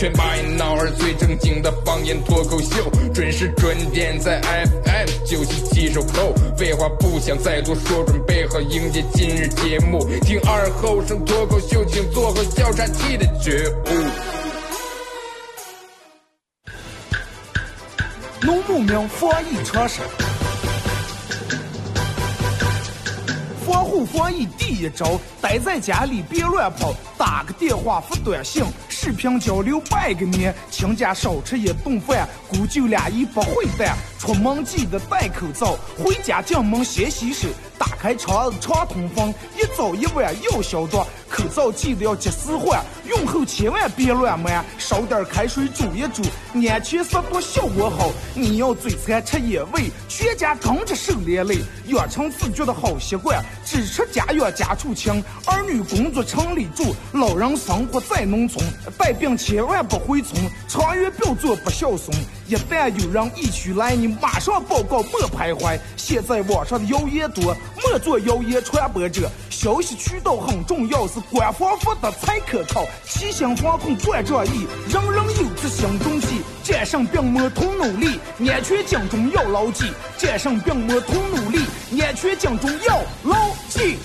[0.00, 6.32] 全把你脑儿最正经的方言脱口秀，准时准点在 FM 九七七收扣。
[6.56, 13.90] 废话不想再多说，准备好迎接今日节目，听二后生脱口秀，请做好笑岔气的觉悟。
[18.40, 20.00] 农牧民防疫常识，
[23.66, 28.64] 防护防疫第一招，待在家里别乱跑，打个电话发短信，
[29.02, 40.98] 视频交流拜个年，请家少吃一顿饭，姑舅俩一不会淡，出门记得戴口罩，回家进门先洗手，打开窗常通风，一早一晚要消毒，
[41.30, 46.22] 口罩记得要及时换，用后千万别乱买，烧点开水煮一煮，
[46.68, 48.10] 安全消毒效果好。
[48.34, 51.56] 你要嘴馋吃野味，全家跟着受连累，
[51.86, 58.62] 养成自觉的好习惯，只吃家养家畜清，儿女工作城里住，老人生活在农村，
[58.98, 62.10] 带病千万不回村，长远不要做不孝顺。
[62.46, 65.78] 一旦有人疫区来，你马上报告，莫徘徊。
[65.96, 69.30] 现在网上的谣言多，莫做谣言传播者。
[69.48, 72.84] 消息渠道很重要，是官方发的才可靠。
[73.04, 76.42] 齐心防控万仗义，人人有责行动起。
[76.64, 78.18] 战胜病魔同努力，
[78.48, 79.84] 安全警钟要牢记。
[80.16, 81.60] 战胜病魔同努力，
[82.00, 83.36] 安全警钟要牢
[83.68, 83.98] 记。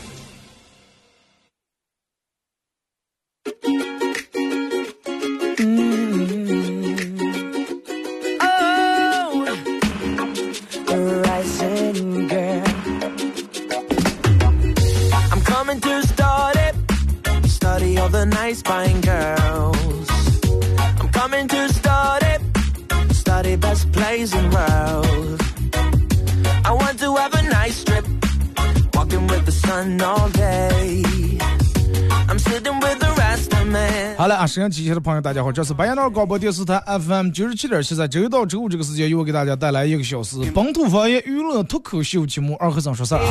[34.56, 43.22] 沈阳机前的朋友，大家好，这是白洋淀广播电视台 FM 九十七点七，在周一到周五这个时间，由我给大家带来一个小时本土方言娱乐脱口秀节目《二和尚说事儿》.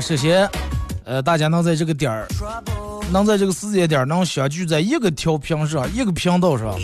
[0.00, 0.48] 首先，
[1.02, 2.28] 呃，大家能在这个点儿，
[3.10, 6.78] 能在这个时间点儿能相聚在一个调频上，一个频道上.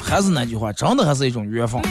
[0.00, 1.82] 还是那句话，真的还是一种缘分。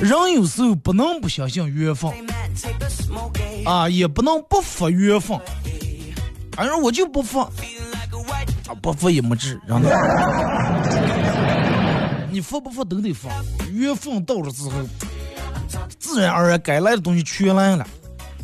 [0.00, 3.68] 人有时候不能不相信缘分 eh?
[3.68, 5.36] 啊，也不能不服缘分。
[6.56, 7.50] 反正我就不服，啊，
[8.80, 9.90] 不服也没治，真的。
[12.32, 13.28] 你服不服都得服，
[13.70, 14.70] 缘分到了之后，
[15.98, 17.86] 自然而然该来的东西全来了。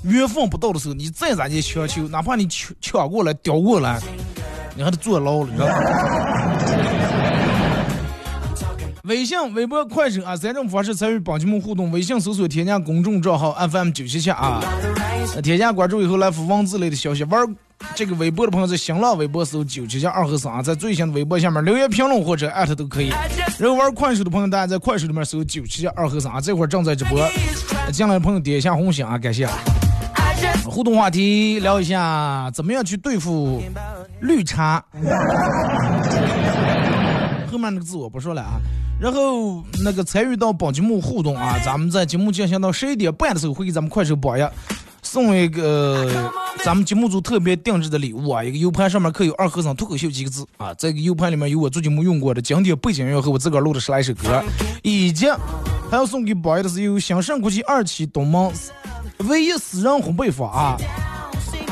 [0.03, 3.99] 缘分不到的时候，你再咋地强求，哪怕你抢抢过来、叼过来，
[4.77, 5.75] 你还得坐牢了，你知道吗？
[9.05, 11.91] 微信、微博、快手啊，三种方式参与帮节目互动。
[11.91, 14.61] 微信搜索添加公众账号 FM 九七七啊，
[15.43, 17.25] 添加关注以后来发文字类的消息。
[17.25, 17.45] 玩
[17.95, 23.11] 这个微博的朋友在新浪微博搜九七七二和三啊，在最新的微博下面留言评论或者艾特都可以。
[23.59, 27.29] 然后玩快手的朋友，大家在快手里面搜九七七二和三啊，这会儿正在直播。
[27.93, 29.49] 进来的朋友点一下红心啊，感谢。
[30.65, 33.63] 互动话题聊一下，怎么样去对付
[34.21, 34.83] 绿茶？
[37.51, 38.59] 后面那个字我不说了啊。
[38.99, 44.43] 然后那个参与到本节目互动啊，咱们在节目进行到十一点半的时候，会给咱们快手榜一
[45.13, 46.09] 送一个
[46.65, 50.47] 咱们节目组特别定制的礼物啊，一个 U 盘上面刻有“二和尚脱口秀”几个字。
[50.57, 54.43] 啊，这个 U 盘里面有我做节目用过的经典背景音乐和我自个儿录的十来首歌，
[54.83, 55.29] 以及
[55.91, 58.51] 还要送给榜一的是由兴盛国际二期东门
[59.29, 60.79] 唯一私人烘焙坊啊，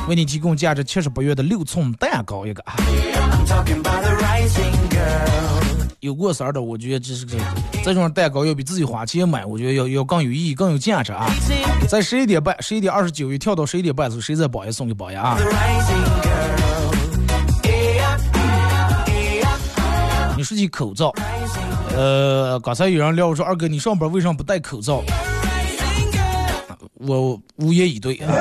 [0.06, 2.62] 为你提供价值七十八元的六寸蛋糕一个
[6.00, 7.36] 有过色儿的，我觉得这是个
[7.84, 11.26] 这种蛋糕要比自己花钱买，我觉得要要更有意义、更有价值啊！
[11.86, 15.36] 在十一点半、十一点二十九一跳到十一点半的时候，谁在榜一送给榜一啊？
[20.38, 21.12] 你说起口罩，
[21.94, 25.02] 呃，刚才有人聊我说二哥你上班为什么不戴口罩？
[26.94, 28.32] 我无言以对啊。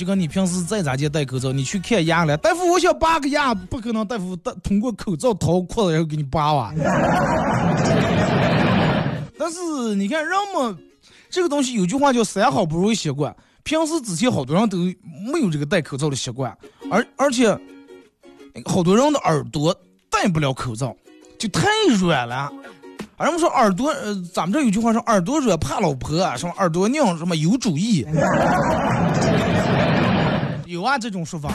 [0.00, 6.72] 就跟你平时再咋地戴口罩，你去看牙了，大夫我想拔个牙，不可能大夫戴通过口罩掏裤子然后给你拔哇。
[9.38, 10.74] 但是你看人们
[11.28, 14.78] 这个东西有句话叫三好不如一习惯，平时之前好多人都
[15.30, 16.56] 没有这个戴口罩的习惯，
[16.90, 17.54] 而而且
[18.64, 20.96] 好多人的耳朵戴不了口罩，
[21.38, 21.68] 就太
[22.00, 22.50] 软了。
[23.18, 28.02] 人们说耳朵，呃，咱们这有句话说耳朵软怕老婆，什么耳朵硬，什么有主意，
[30.70, 31.52] 有啊这种说法。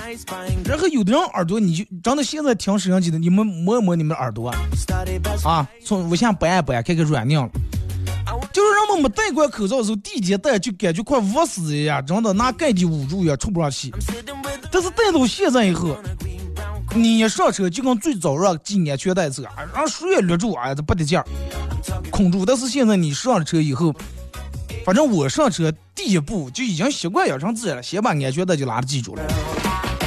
[0.65, 4.53] 然后有的人耳朵，你就真的现在听摄像机的，你们摸一摸你们的耳朵，
[5.45, 7.49] 啊，从无线掰一掰，看看软硬了。
[8.51, 13.93] 就是人们没戴过口罩的时候，第一天戴就感觉快捂死一样，真的拿盖子捂住也出不上气。
[14.69, 15.95] 但是戴到现在以后。
[16.93, 21.25] 你一上车就跟最早让系安全带走，让谁也勒住，哎，这不得劲儿，
[22.09, 22.45] 控住。
[22.45, 23.93] 但是现在你上了车以后，
[24.85, 29.23] 反正我上车第一步就已经习惯养成自然了，先把安全带就拉着系住了。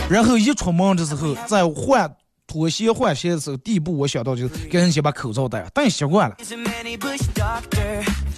[0.09, 2.09] 然后一出门的时候，在换
[2.47, 6.37] 拖鞋换鞋的时候，第一步我想到就是赶紧先把口罩戴，戴习惯了。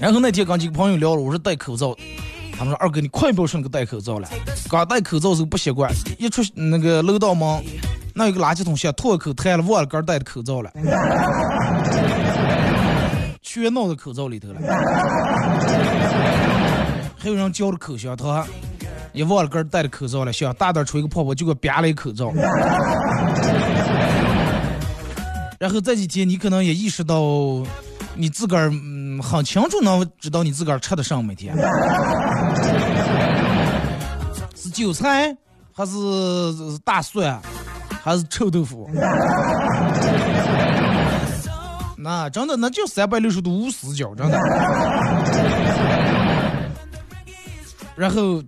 [0.01, 1.95] 然后那天跟几个朋友聊了，我说戴口罩，
[2.57, 4.27] 他们说二哥你快不要说那个戴口罩了，
[4.71, 7.63] 刚戴口罩时候不习惯，一出那个楼道门。
[8.13, 10.71] 那有个垃圾桶，先吐口痰了，忘了刚戴的口罩了，
[13.52, 14.61] 全弄到口罩里头了。
[17.19, 18.47] 还有人嚼着口香糖，
[19.12, 22.32] 也忘了刚戴着口罩了，想大胆吹个泡泡，就给憋了一口罩。
[25.58, 27.20] 然后这几天你可能也意识到，
[28.14, 31.52] 你自个儿嗯很清楚能知道你自个儿吃的什么每天，
[34.55, 35.37] 是韭菜
[35.73, 35.93] 还是
[36.85, 37.37] 大蒜？
[38.02, 38.88] 还是臭豆腐，
[42.02, 44.38] 那真的那就三百六十度无死角，真的。
[47.94, 48.43] 然后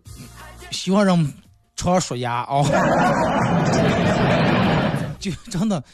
[0.71, 1.31] 希望让
[1.77, 2.63] 常刷牙啊，
[5.21, 5.85] 就真的，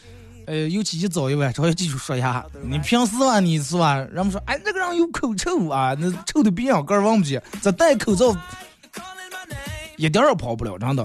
[0.47, 2.45] 呃，尤其一早一晚，要记住刷牙。
[2.63, 3.97] 你平时啊，你是吧？
[3.97, 7.41] 人们说，哎，那个人有口臭啊，那臭的比羊肝忘不记。
[7.61, 8.33] 这戴口罩，
[9.97, 11.05] 一点儿也跑不了，真的。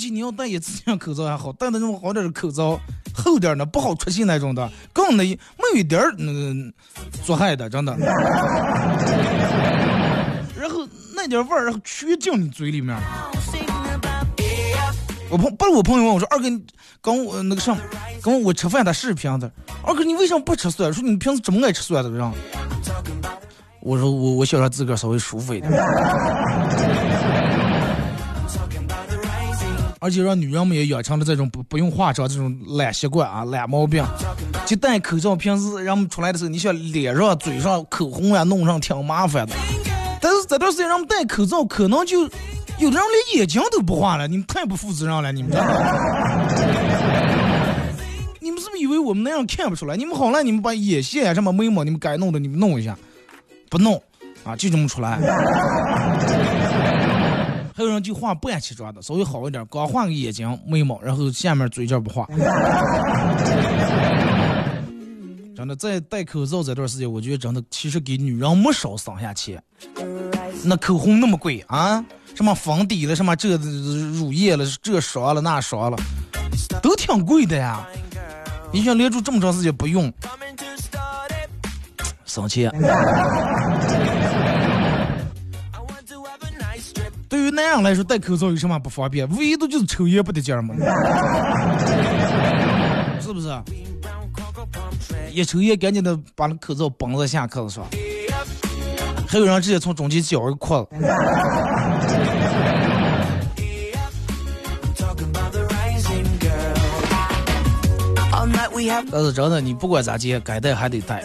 [0.00, 2.80] 其你要戴一次性口罩还好，戴那种好点的口罩，
[3.12, 5.38] 厚点的不好出气那种的，更那没
[5.74, 6.54] 有一点那个
[7.22, 7.94] 作害的，真的。
[10.58, 12.96] 然后那点味儿，然后全进你嘴里面。
[15.28, 16.48] 我朋不是我朋友问我说：“二哥，
[17.02, 17.78] 跟我那个什么，
[18.22, 19.52] 跟我吃饭他视频的。
[19.84, 20.90] 二哥，你为什么不吃蒜？
[20.92, 22.32] 说你平时这么爱吃蒜的人。”
[23.82, 25.70] 我说：“我我想让自个儿稍微舒服一点。”
[30.00, 34.02] 而且让女人们也养成了这种不不用化妆这种懒习惯啊，懒毛病。
[34.66, 39.54] 就戴口罩，平时人们出来的时候，你想脸上、嘴上口红呀弄上挺麻烦的。
[40.20, 45.52] 但是这段时间人们戴口罩，可能就有的人连眼睛都不画了，你们太不负责任了，你们。
[48.40, 49.96] 你们是不是以为我们那样看不出来？
[49.96, 52.96] 你们好了，你们把眼线呀、什么眉毛，你们该弄的你们弄一下，
[53.68, 54.02] 不弄
[54.44, 55.18] 啊，就这么出来。
[57.80, 62.26] 还有人就画半起妆的，稍微好一点，刚画个眼睛、眉毛，然后下面嘴角不画。
[65.56, 69.62] 真的，在戴口罩这段时间，我觉得真的其实给女人没少省下钱。
[70.62, 72.04] 那口红那么贵啊，
[72.34, 75.96] 什么粉底了，什么这乳液了，这刷了那刷了，
[76.82, 77.88] 都挺贵的呀。
[78.70, 80.12] 你想连住这么长时间不用，
[82.26, 82.70] 省钱。
[87.30, 89.24] 对于男人来说，戴口罩有什么不方便？
[89.36, 90.74] 唯一的就是抽烟不得劲儿嘛，
[93.20, 93.48] 是不是？
[95.32, 97.84] 一抽烟，赶紧的把那口罩绑在下课子上。
[99.28, 100.88] 还有人直接从中间绞一个裤子。
[109.12, 111.22] 但是真的，你不管咋接，该戴还得戴。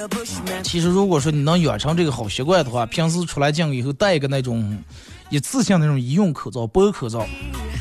[0.61, 4.77] 其实如果说你能养成这个好习惯的话，平时出来进以后戴一个那种。
[5.29, 7.25] 一次性那种医用口罩、薄口罩，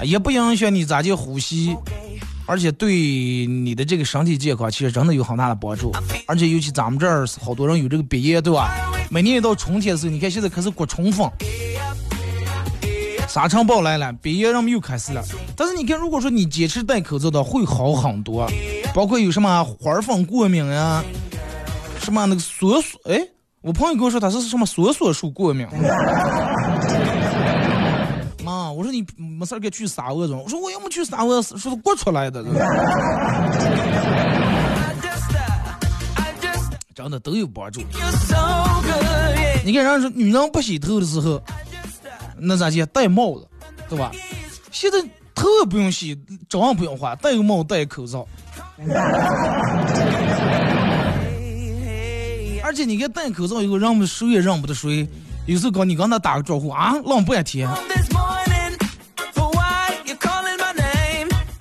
[0.02, 1.76] 也不影响你咋地呼吸，
[2.46, 2.94] 而且对
[3.46, 5.92] 你的这个身体健康其实真的有很大的帮助。
[6.26, 8.74] 而且尤其咱们这儿好多人有这个鼻炎，对吧？
[9.10, 11.30] 每年一到春天的时候，你看现在开始刮春风，
[13.28, 15.22] 沙尘暴来了，鼻炎人们又开始了。
[15.54, 18.50] 但是你看，如果说你坚持戴口罩的，会好很多。
[18.94, 21.04] 包括有什么花粉过敏呀，
[22.00, 23.20] 什么那个梭梭，哎，
[23.60, 25.66] 我朋友跟我说他是什么梭梭树过敏。
[28.76, 32.42] 我说你没事儿给去撒鹅种，我说我又没去撒鹅，说是过出来的，
[36.94, 37.80] 真的都有帮助。
[39.64, 41.42] 你看人说女人不洗头的时候，
[42.38, 43.46] 那咋介戴帽子，
[43.88, 44.10] 对吧？
[44.70, 44.98] 现在
[45.34, 46.14] 头也不用洗，
[46.48, 48.26] 妆也不用化，戴个帽戴口罩。
[52.62, 55.06] 而且你看戴口罩以后，人们谁也认不得谁。
[55.46, 57.68] 有时候跟你跟他打个招呼啊，浪半天。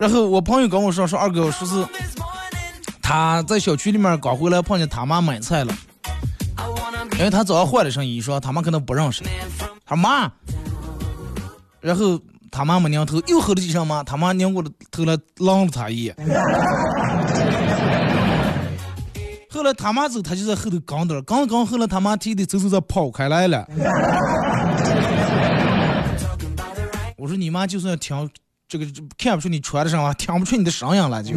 [0.03, 1.87] 然后我朋友跟我说说二哥说是
[3.01, 5.73] 他在小区里面刚回来碰见他妈买菜了，
[7.13, 9.23] 因为他早上换了声音，说他妈可能不认识。
[9.85, 10.29] 他妈，
[11.79, 12.19] 然后
[12.51, 16.13] 他妈没拧头，又吼了几声妈，他妈拧过了头来浪了他一眼。
[19.49, 23.65] 后来他妈走，他就在后头刚点儿，刚刚后来他妈提的走走走跑开来了。
[27.15, 28.29] 我说你妈就算听
[28.73, 28.87] 这个
[29.19, 31.35] 看不出你穿的什么，听不出你的声音来就。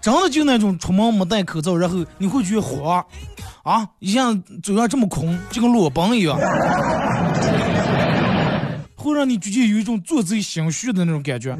[0.00, 3.04] 真的就那种出门没戴口罩，然后你会觉得慌，
[3.64, 6.38] 啊，一下嘴上这么空，就跟裸奔一样，
[8.94, 11.56] 会让你直接有一种做贼心虚的那种感觉，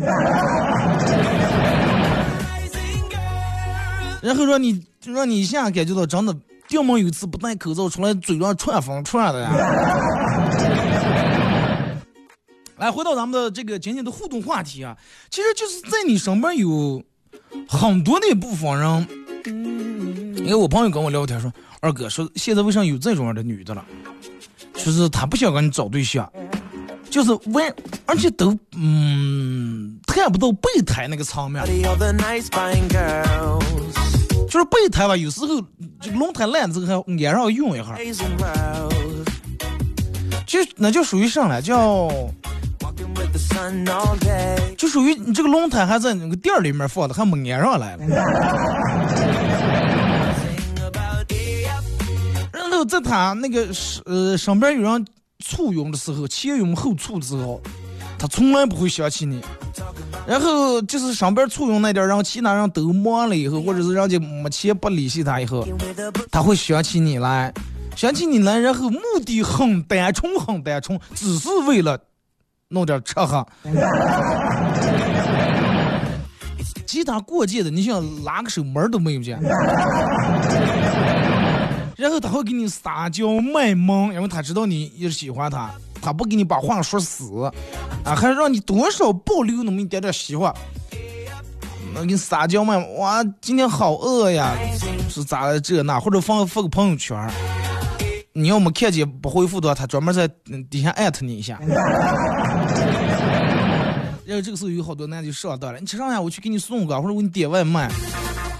[4.23, 6.33] 然后让你让你一下感觉到真的，
[6.75, 9.51] 掉没有一次不戴口罩出来嘴上串风串的呀。
[12.77, 14.97] 来，回到咱们的这个今天的互动话题啊，
[15.31, 17.01] 其实就是在你身边有
[17.69, 19.07] 很多那部分人，
[20.39, 23.85] 因为我朋友跟我聊天说，二哥说现在为啥有这种样的女的了，
[24.75, 26.29] 就是她不想跟你找对象，
[27.09, 27.73] 就是为
[28.07, 31.63] 而且都嗯看不到备胎那个场面，
[34.55, 35.49] 就是备胎吧，有时候
[36.01, 37.99] 这个轮胎烂了之后还挨上用一下.
[40.47, 42.07] 就那就属于上来叫。
[42.79, 44.77] Walking with the sun all day.
[44.77, 48.05] 就属于你这个轮胎还在那个店儿里面放的，还没安上来了。
[52.53, 55.05] 然后在他那个是呃上边有人
[55.45, 57.61] 簇拥的时候，前拥后簇的时候，
[58.25, 59.39] 他从来不会想起你。
[60.27, 65.69] 然后就是上边簇拥那点儿，然后其他人都忙了以后，或者是人家没钱不联系他以后，
[66.31, 67.53] 他会想起你来，
[67.95, 71.99] 想起你来，然后目的很单纯，很单纯，只是为了
[72.69, 73.47] 弄点吃喝。
[76.87, 79.39] 其他过界的，你想拉个手门儿都没有见。
[81.99, 85.71] 然后他会给你撒娇卖萌，因为他知道你也喜欢他，
[86.05, 87.51] 他不给你把话说死，
[88.05, 90.55] 啊，还让你多少保留那么一点点希望。
[91.95, 94.55] 那给你撒娇卖萌，哇，今天好饿呀，
[95.09, 97.31] 是咋了这那，或者发发个朋友圈儿，
[98.33, 100.29] 你要没看见不回复的话，他专门在
[100.69, 101.59] 底下艾特你一下。
[104.27, 107.89] 然后这个时候有好多男的就上当了，你吃上呀，我去给你送个，或者我给你点外卖，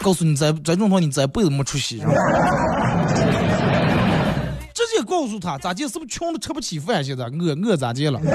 [0.01, 2.01] 告诉你这这种话你这辈子没出息。
[5.15, 7.05] 告诉他咋地，是不是穷的吃不起饭？
[7.05, 8.21] 现在饿饿咋地了？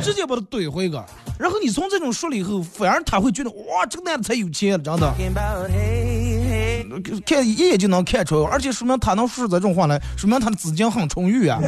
[0.00, 1.04] 直接把他怼回个，
[1.38, 5.12] 然后你从这种说了以后，反而他会觉得哇，这个男的才有钱了，真的，
[7.26, 11.58] 看一眼就能看出来，而且说明他能说出这种话来，说明他的资金很充裕啊。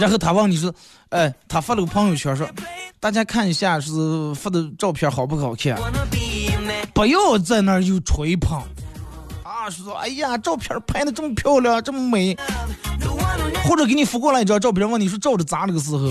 [0.00, 0.74] 然后他问你说，
[1.10, 2.48] 哎，他发了个朋友圈说，
[2.98, 3.92] 大家看一下是
[4.34, 5.76] 发的照片好不好看？
[6.94, 8.60] 不要在那儿又吹捧
[9.44, 12.36] 啊，说哎呀，照片拍的这么漂亮，这么美，
[13.64, 16.10] 或者给你发过来一张照片，问你说照着咋那个时候，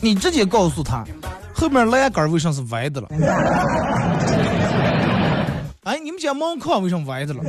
[0.00, 1.04] 你直接告诉他，
[1.54, 3.08] 后面栏杆为啥是歪的了？
[5.84, 7.42] 哎，你们家门框为什么歪的了？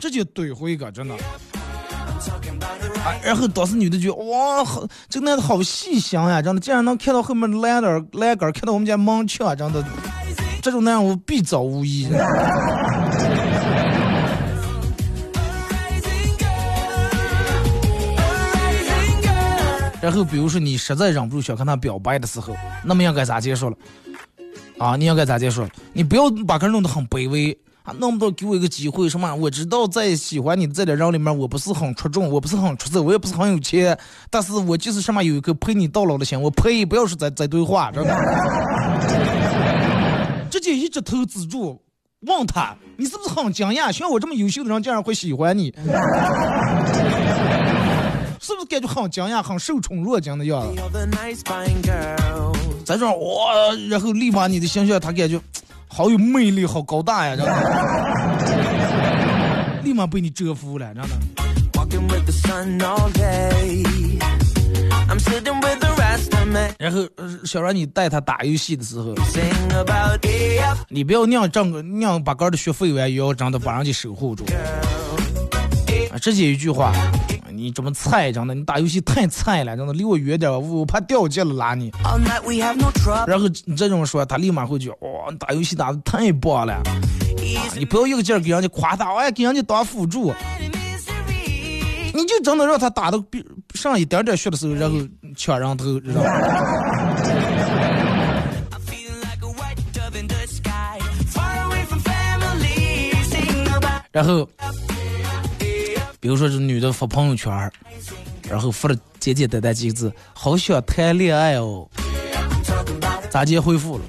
[0.00, 1.14] 直接怼回一个，真的。
[3.22, 9.84] 然后当时女的就哇，好，这个男的好细心呀，真的，竟然能看到后面栏杆栏杆，看到我们家门墙，真的，
[10.62, 12.08] 这种男人我必遭无疑。
[20.00, 23.76] 然后比如说你实在忍不住想跟他表白的时候，那么应该咋结束了？
[24.78, 25.70] 啊，你应该咋结束了？
[25.92, 27.56] 你不要把个人弄得很卑微
[27.86, 29.32] 啊，弄不到给我一个机会什么？
[29.36, 33.96] 我知道在喜欢你的这点人里面，我不是很出众，我不是很出色，我也不是很有钱，
[34.28, 36.84] 但是我就是什么有一颗陪你到老的心，我呸！
[36.84, 38.12] 不要说在在对话，真的，
[40.50, 41.80] 直接一直头止住，
[42.22, 43.92] 问他，你是不是很惊讶？
[43.92, 45.72] 像我这么优秀的人竟然会喜欢你？
[48.40, 50.82] 是不是感觉很惊讶、很受宠若惊的样子.
[52.84, 55.40] 在这儿哇，然后立马你的形象，他感觉
[55.88, 57.52] 好有魅力，好高大呀，真的，
[59.82, 61.10] 立马被你折服了，真的。
[61.72, 63.84] Walking with the sun all day.
[65.08, 66.74] I'm sitting with the rest of me.
[66.78, 69.14] 然后呃想让你带他打游戏的时候
[70.88, 74.44] 你不要让挣个让把哥的学费完，也要真的把人家守护住。
[76.12, 76.92] 啊，直接一句话，
[77.56, 81.90] 你这么菜，真的，你打游戏太菜了，真的，离我远点，我怕掉价了拉你。
[83.26, 86.82] 然后你这种说，他立马会觉，哇，你打游戏打的太棒了，
[87.76, 90.32] 你不要一个劲儿给人家夸他，哎，给人家当辅助，
[92.12, 93.44] 你就真的让他打的比
[93.74, 94.98] 上一点点血的时候，然后
[95.36, 96.30] 抢人头，知道吗？
[104.12, 104.48] 然后，
[106.26, 107.70] 比如说这女的发朋友圈
[108.50, 111.88] 然后发了简简单单几个字：“好想谈恋爱哦。”
[113.30, 114.02] 咋接回复了？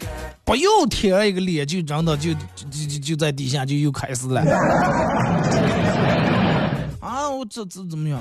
[0.44, 2.40] 不要贴一个脸，就真的就就
[2.72, 4.42] 就就在底下就又开始了。
[7.00, 8.20] 啊，我这这怎么样？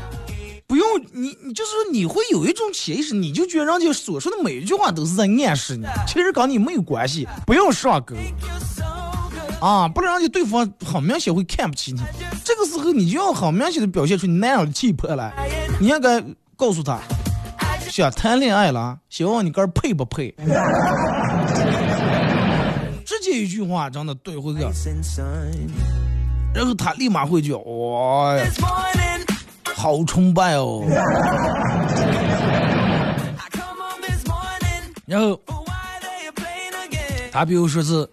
[0.67, 8.15] 不用你，你就是说你会有一种潜意识，你就觉得人家所说的每一句话都是在暗示你，其实跟你没有关系，不用上钩。
[9.61, 12.01] 啊，不然人家对方很明显会看不起你。
[12.45, 15.33] 这个时候你就要很明显的表现出你那样的气魄来。
[15.81, 16.23] 你应该
[16.57, 16.99] 告诉他，
[17.91, 20.35] 想谈恋爱了，希望你哥配不配？
[23.05, 24.61] 直接一句话，真的怼回去，
[26.55, 28.37] 然后他立马会觉哇，
[29.75, 30.85] 好崇拜哦。
[35.07, 35.41] 然后
[37.33, 38.07] 他比如说是。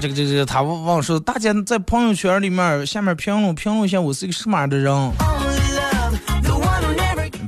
[0.00, 5.12] 这个这个他忘说，大家在朋友圈里面下面评论评论一下我是一个什么样的人，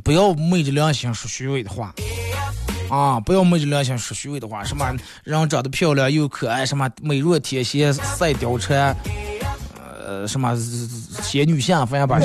[0.04, 1.94] 不要昧着良心说虚伪的话
[2.90, 3.18] 啊！
[3.20, 8.94] 不要昧着良心说虚伪的话，什么人长得漂亮又可爱，什么美若天仙赛貂蝉，
[10.06, 10.54] 呃，什么
[11.22, 12.18] 仙女下凡吧，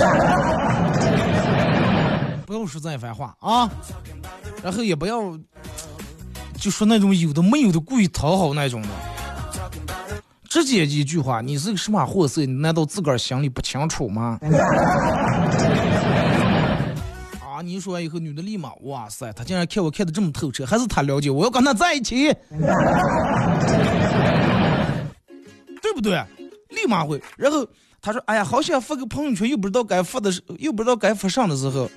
[2.45, 3.69] 不要说这番话啊！
[4.61, 5.21] 然后也不要
[6.59, 8.89] 就说那种有的没有的故意讨好那种的。
[10.49, 12.41] 直接一句话，你是个什么货色？
[12.45, 14.39] 你难道自个儿心里不清楚吗？
[17.41, 17.61] 啊！
[17.63, 22.33] 你说完以后，女的立马，哇塞，她竟然看我看的这么透彻，还是她了解我，要跟她在一起，
[25.81, 26.23] 对不对？
[26.69, 27.21] 立马会。
[27.35, 27.65] 然后
[28.01, 31.89] 他说，哎呀，好想发个朋友圈，又不知道该发的时，又不知道该发上的时候，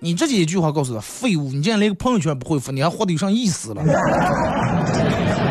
[0.00, 3.82] 你直接一句话告诉他，废物，你竟然连个朋友圈不会发，你还活得有啥意思了？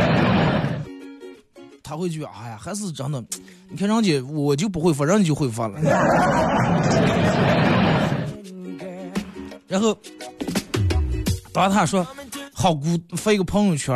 [1.93, 3.23] 他会觉哎呀，还是真的。
[3.69, 5.79] 你看人家，我就不会发，人家就会发了。
[9.67, 9.95] 然后，
[11.53, 12.06] 当他说
[12.51, 13.93] 好孤发一个朋友圈，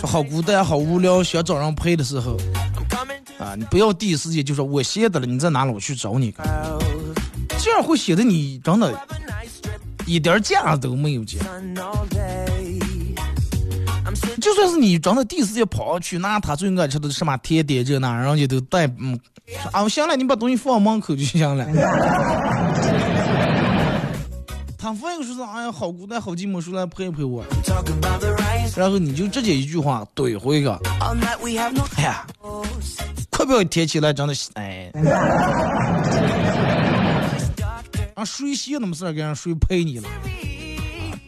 [0.00, 2.38] 说好孤单、好无聊，想找人陪的时候，
[3.38, 6.34] 啊，你不要第一时间就说我闲的了，你在哪里，我去找你。
[7.58, 8.98] 这样会显得你真的，
[10.06, 11.22] 一点架都没有。
[14.40, 19.18] 就算是你真的第一时间跑上去拿他最爱吃的什么甜点这那，人家都带嗯，
[19.72, 21.66] 啊行了，你把东西放门口就行了。
[24.78, 27.44] 他发一个说是哎呀好孤单好寂寞，说来陪陪我。
[28.76, 30.72] 然后你就直接一句话怼回个，
[31.96, 32.26] 哎呀，
[33.28, 34.90] 快不要贴起来真的哎。
[38.14, 40.08] 啊谁闲那么事儿，给人谁陪你了？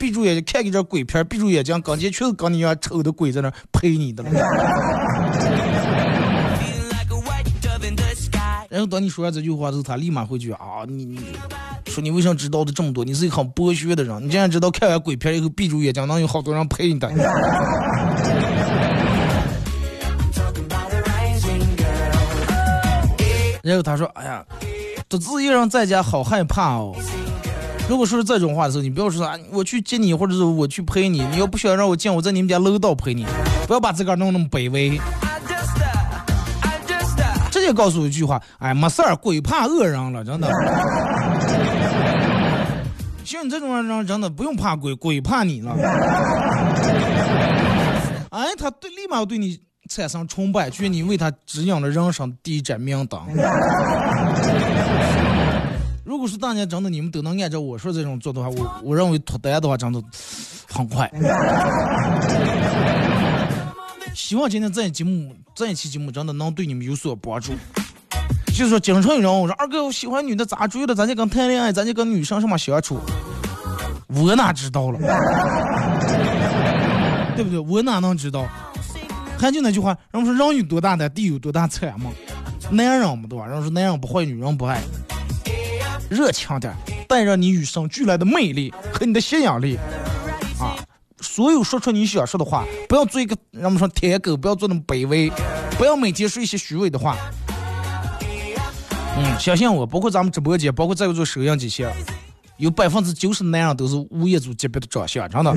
[0.03, 4.31] 闭住眼睛看个这鬼片，闭住眼睛，刚进确实跟你一样丑的鬼在那陪你的了。
[8.69, 11.21] 然后当你说完这句话之后，他立马回去啊，你你
[11.87, 13.05] 说你为什么知道的这么多？
[13.05, 17.09] 你是一个很剥削的人，你竟然知道看完鬼片以后闭住眼睛能有好多人陪你的。
[23.63, 24.45] 然后他说：“哎呀，
[25.09, 26.93] 独自一人在家好害怕哦。”
[27.89, 31.25] 如果说是这种话的时候，你不要说啊，我去接你，或者是我去陪你。
[31.31, 33.27] 你要不想让我见，我在你们家楼道陪你，
[33.67, 34.99] 不要把自个儿弄那么卑微。
[37.51, 40.51] 直接告诉我一句话，哎，没事儿，鬼怕恶人了，真的。
[43.25, 45.77] 像你这种人，真的不用怕鬼，鬼怕你了。
[48.31, 53.21] 哎，他对立马对你产生崇拜，觉得你为他指引了人生第一盏明灯。
[56.23, 60.01] 如果是大家真的你们都能按照我说这种做的话，我我认为脱单的话真的
[60.69, 61.11] 很快。
[64.15, 67.51] 希望今天这一节目这一期节目真的能对你们有所帮助。
[68.55, 70.95] 就是说，经常有人我说二哥，我喜欢女的咋追的？
[70.95, 73.01] 咱就跟谈恋爱，咱就跟女生什么相处？
[74.07, 75.01] 我哪知道了？
[77.35, 77.59] 对不对？
[77.59, 78.47] 我哪能知道？
[79.41, 82.13] 还就那句话，人说人有多大的地有多大产嘛？
[82.71, 83.45] 男人嘛对吧？
[83.45, 84.81] 人说男人不坏，女人不爱。
[86.13, 86.75] 热情点，
[87.09, 89.79] 带着你与生俱来的魅力和你的吸引力
[90.61, 90.77] 啊！
[91.23, 95.33] 所有说出你想说的话，不要做一个让我们说舔狗，不要做那么卑微，
[95.79, 97.17] 不要每天说一些虚伪的话。
[99.17, 101.91] 嗯，相信我，包括咱们直播间，包括在座收音机前，
[102.59, 105.55] 有百分之九十男人都是吴彦祖级别的长相，真的。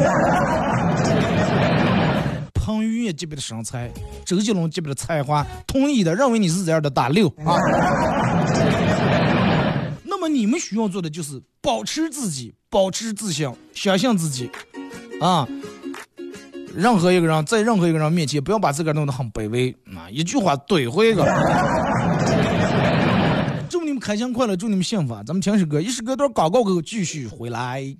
[2.53, 3.91] 彭于晏级别的身材，
[4.25, 7.57] 周杰伦级别的才华，同意的认为你是这样的打六啊。
[10.27, 14.49] 你们需要做的就是保持自己，保持自信，相信自己
[15.19, 15.47] 啊。
[16.75, 20.09] 任何一个人，在任何一个人面前，不要把自个儿弄得很卑微啊！
[20.11, 21.23] 一句话怼回一个。
[23.69, 25.13] 祝你们开心快乐，祝你们幸福。
[25.25, 27.95] 咱们听首歌，一首歌段广告后继续回来。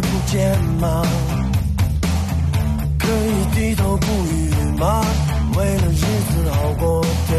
[0.00, 1.02] 不见吗？
[2.98, 5.04] 可以低头不语吗？
[5.56, 7.36] 为了日子好过点。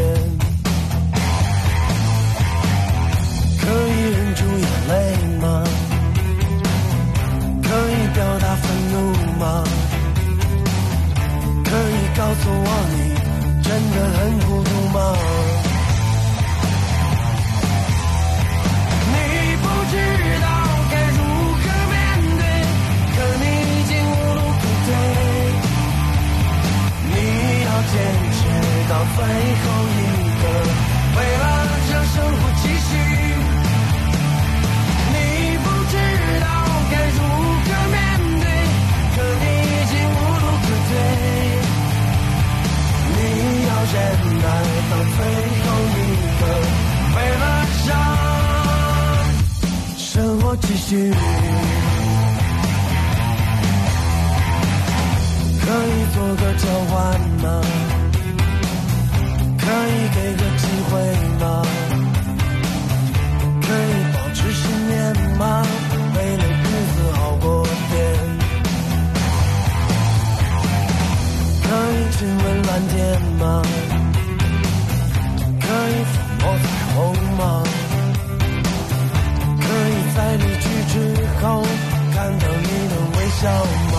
[3.59, 4.91] 可以忍住眼泪
[5.41, 5.63] 吗？
[7.63, 8.95] 可以表达愤怒
[9.39, 9.63] 吗？
[11.65, 12.97] 可以告诉我你
[13.61, 14.97] 真的很孤独吗？
[28.97, 29.25] 到最后
[29.93, 29.95] 一
[30.41, 30.43] 个，
[31.17, 31.43] 为了
[31.91, 32.89] 让生活继续，
[35.13, 35.15] 你
[35.59, 35.93] 不知
[36.41, 36.45] 道
[36.89, 37.19] 该如
[37.61, 37.95] 何面
[38.41, 38.43] 对，
[39.13, 40.89] 可你已经无路可退。
[43.13, 43.15] 你
[43.67, 43.95] 要忍
[44.41, 44.45] 耐
[44.89, 45.17] 到最
[45.61, 45.95] 后一
[46.39, 46.41] 刻，
[47.15, 47.45] 为了
[47.87, 47.89] 让
[49.95, 50.05] 生
[50.41, 50.89] 活继续，
[55.61, 56.95] 可以做个交换
[57.43, 57.45] 吗？
[60.17, 60.91] 给个机会
[61.39, 61.45] 吗？
[63.61, 64.97] 可以保持信念
[65.37, 65.43] 吗？
[66.15, 67.45] 为了日子好过
[67.91, 67.93] 点。
[71.63, 72.97] 可以亲吻蓝天
[73.37, 73.61] 吗？
[75.61, 76.97] 可以抚摸彩虹
[77.37, 77.43] 吗？
[79.61, 80.95] 可以在离去之
[81.41, 81.43] 后
[82.11, 83.41] 看到你的微笑
[83.93, 83.95] 吗？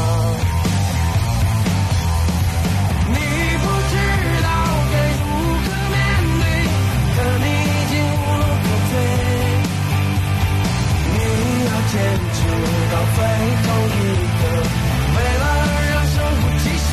[13.15, 13.99] 最后一
[14.39, 14.41] 刻，
[15.15, 15.45] 为了
[15.91, 16.91] 让生活继续。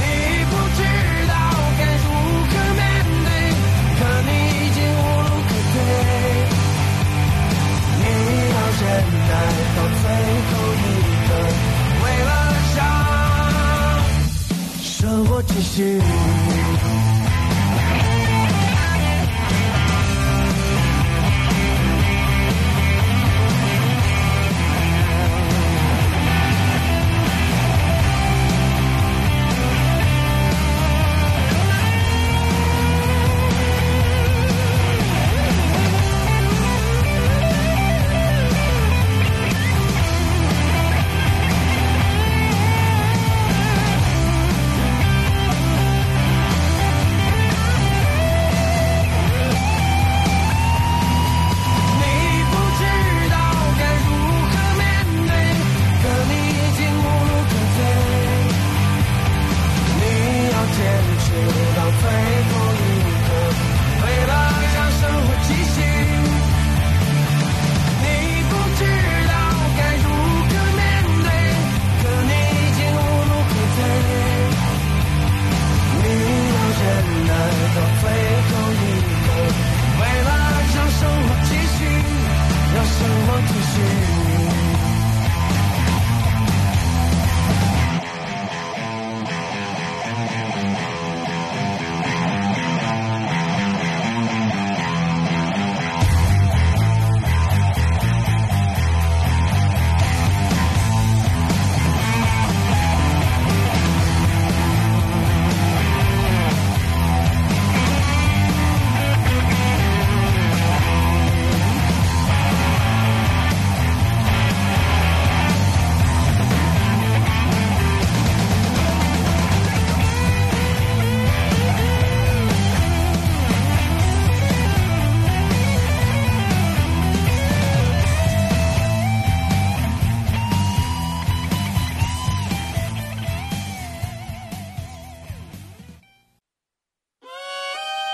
[0.00, 0.02] 你
[0.50, 0.78] 不知
[1.28, 1.32] 道
[1.78, 2.06] 该如
[2.50, 2.80] 何面
[3.24, 3.28] 对，
[3.98, 5.74] 可你已经无路可退。
[8.00, 8.02] 你
[8.52, 8.82] 要忍
[9.28, 9.32] 耐
[9.76, 10.04] 到最
[10.48, 10.84] 后一
[11.26, 11.30] 刻，
[12.04, 12.30] 为了
[12.76, 12.78] 让
[14.82, 14.92] 生
[15.26, 15.74] 活继续。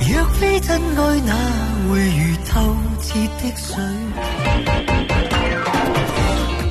[0.00, 1.34] 若非真爱，哪
[1.88, 3.76] 会如透彻的水？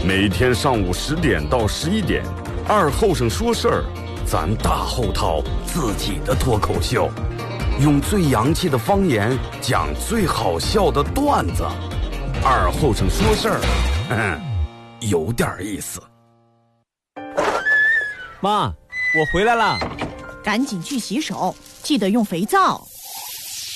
[0.05, 2.23] 每天上午十点到十一点，
[2.67, 3.83] 二后生说事儿，
[4.25, 7.09] 咱大后套自己的脱口秀，
[7.81, 11.63] 用最洋气的方言讲最好笑的段子。
[12.43, 13.59] 二后生说事儿，
[14.09, 14.41] 嗯，
[15.01, 16.01] 有点意思。
[18.39, 19.77] 妈，我回来了。
[20.41, 22.87] 赶紧去洗手，记得用肥皂。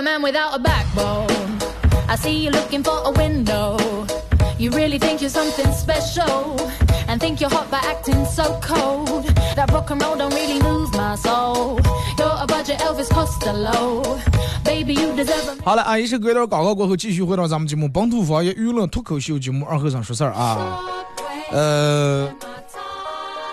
[0.00, 1.58] A man without a backbone.
[2.08, 3.76] I see you looking for a window.
[4.58, 6.56] You really think you're something special.
[7.06, 9.26] And think you're hot by acting so cold.
[9.56, 11.80] That rock and roll don't really move my soul.
[12.16, 14.18] You're a budget Elvis Costello.
[14.64, 15.62] Baby, you deserve a.
[15.62, 20.80] 好了啊，一首歌一段广告过后，继续回到咱们节目《本土方言娱乐脱口秀》节目二和尚说事儿啊。
[21.52, 22.26] 呃，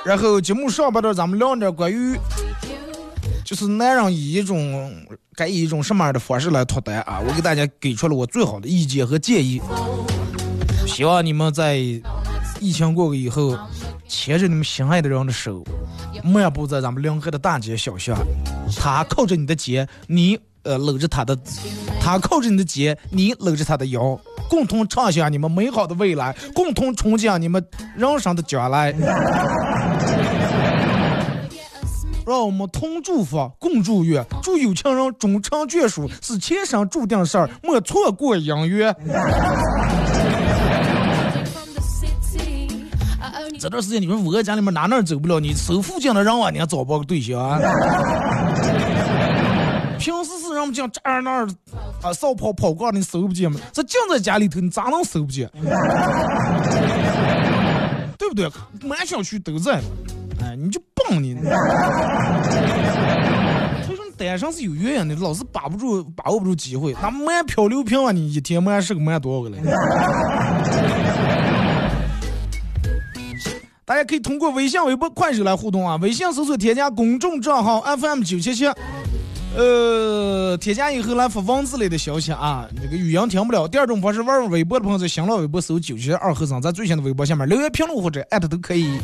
[0.05, 2.17] 然后节目上半段咱们聊点关于，
[3.43, 5.05] 就是男人以一种
[5.37, 7.19] 该以一种什么样的方式来脱单啊？
[7.19, 9.61] 我给大家给出了我最好的意见和建议，
[10.87, 11.75] 希望你们在
[12.59, 13.55] 疫情过去以后，
[14.07, 15.63] 牵着你们心爱的人的手，
[16.23, 18.17] 漫步在咱们临河的大街小巷，
[18.75, 21.37] 他靠着你的肩，你呃搂着他的，
[22.01, 24.19] 他靠着你的肩，你搂着他的腰，
[24.49, 27.63] 共同畅想你们美好的未来，共同憧憬你们
[27.95, 28.91] 人生的将来。
[32.27, 38.93] 让我们同祝福，共祝愿，祝有情人终成眷属，是前生注定事儿，莫错过姻缘。
[43.57, 45.39] 这段时间你们五个家里面哪哪走不了？
[45.39, 47.57] 你搜附近的人啊，你还找不到个对象啊？
[49.97, 51.47] 平时是人们讲这儿那儿
[52.01, 53.57] 啊，少跑跑过你搜不见吗？
[53.71, 55.49] 这净在家里头，你咋能搜不见？
[58.19, 58.49] 对不对？
[58.83, 59.79] 满小区都在，
[60.41, 61.35] 哎，你就蹦你！
[63.83, 66.95] 所以说你单身是有原因的，老是把不住、把握不住机会。
[67.01, 69.57] 那满漂流瓶啊，你一天满十个满多少个嘞？
[73.85, 75.95] 大家可以通过微信、微博、快手来互动啊！
[76.01, 78.65] 微信搜索添加公众账号 FM 九七七，
[79.57, 83.67] 呃，添加以后来发文字类的消息啊，这个语音听不了。
[83.67, 88.99] 第二种方式，玩微博的朋友在新浪微博搜九七二和尚，在最新的微博下面留言评论或者艾特都可以。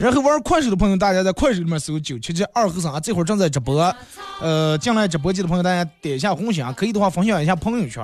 [0.00, 3.94] 然后玩快手的朋友，大家在快手里面搜九七七二和尚啊，这会儿正在直播。
[4.40, 8.02] 呃，进来直播间的朋友，大家点一下红心啊，可以的话分享一下朋友圈。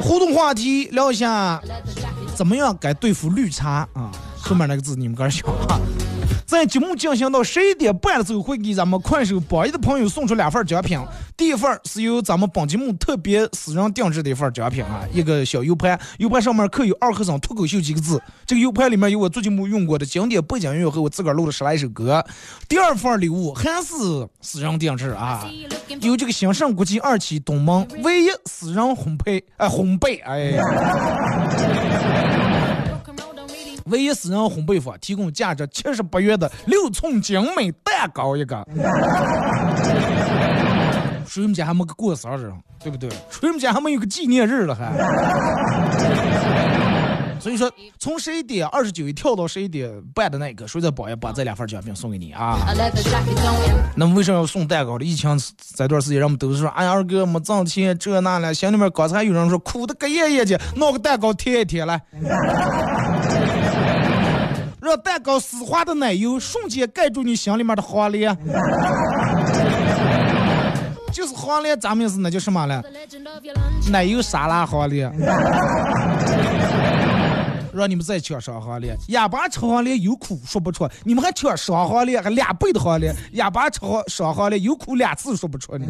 [0.00, 1.62] 互动话题聊一下，
[2.34, 4.10] 怎么样该对付绿茶啊？
[4.40, 5.78] 后面那个字你们个人想啊。
[6.54, 10.96] 在节目进行到十一点半的时候，会给咱们快手榜一的朋友送出两份奖品。
[11.36, 18.22] 第一份是由咱们本节目特别私人定制的一份奖品啊，一个小 U 盘，U 盘上面刻有“二和尚脱口秀”几个字。
[18.46, 22.24] 这个 U 盘里面有我做节目用过的经典背景音乐和我自个儿录的十来首歌。
[22.68, 23.92] 第二份礼物还是
[24.40, 25.50] 私人定制啊，
[26.02, 30.60] 有这个兴盛国际二期东门唯一私人烘焙，哎，烘焙，哎。
[33.86, 38.66] 唯一私人烘焙坊提供价值七十八元的六寸精美蛋糕一个，
[41.26, 43.10] 谁们家还没个过生日，对不对？
[43.30, 44.90] 谁们家还没有个纪念日了还？
[47.44, 52.56] 所以说，从十一点二十九一跳到十一点半的那个，谁在榜一把这两份奖品送给你啊？
[53.94, 55.04] 那么为什么要送蛋糕的？
[55.04, 55.38] 疫情
[55.76, 58.54] 这段时间，人们都是说，哎呀，二哥没挣钱，这那了。
[58.54, 62.00] 心里面刚才有人说，苦的个夜夜去，弄个蛋糕贴一贴来。
[64.80, 68.34] 让蛋糕丝滑的奶油瞬间盖住你心里面的黄连，
[71.12, 72.82] 就是黄连，咱们是那叫什么了？
[73.90, 75.12] 奶油沙拉黄连。
[77.74, 85.86] 让你们再抢双黄连，哑巴吃黄连有苦说不出，你们还抢双黄连，还两倍的黄连，哑巴吃双黄连有苦两次说不出呢。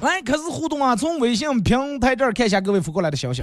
[0.00, 0.96] 来， 开始互动啊！
[0.96, 3.42] 从微信平台这儿看一下各位发过来的消息。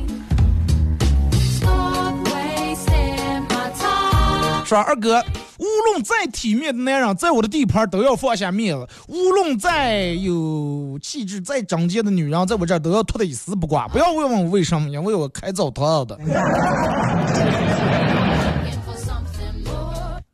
[4.73, 5.23] 说二哥，
[5.59, 13.87] 无论再体面的男人，在我的地盘都要放下面子；无论再有气质、再整洁的女人，在我这儿都要脱得一丝不挂。
[13.89, 16.17] 不要问问我为什么，因为我开澡堂的。